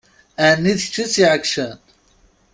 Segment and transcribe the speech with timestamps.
[0.47, 1.73] Ɛni d kečč i tt-iɛeggcen?